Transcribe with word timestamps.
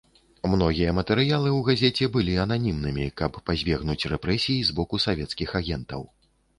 Многія 0.53 0.93
матэрыялы 0.99 1.49
ў 1.57 1.67
газеце 1.67 2.09
былі 2.17 2.33
ананімнымі, 2.45 3.07
каб 3.23 3.39
пазбегнуць 3.51 4.01
рэпрэсій 4.17 4.61
з 4.75 4.83
боку 4.83 5.07
савецкіх 5.09 5.59
агентаў. 5.65 6.01